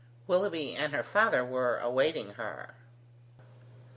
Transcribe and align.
Willoughby 0.25 0.75
and 0.75 0.93
her 0.93 1.03
father 1.03 1.45
were 1.45 1.77
awaiting 1.77 2.31
her. 2.33 2.73